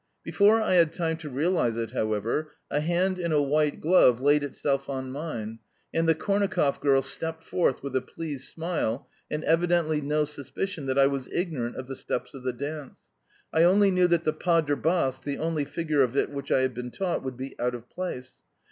[0.23, 4.41] Before I had time to realise it, however, a hand in a white glove laid
[4.41, 5.59] itself on mine,
[5.93, 10.97] and the Kornakoff girl stepped forth with a pleased smile and evidently no suspicion that
[10.97, 13.11] I was ignorant of the steps of the dance.
[13.53, 16.61] I only knew that the pas de Basques (the only figure of it which I
[16.61, 18.37] had been taught) would be out of place.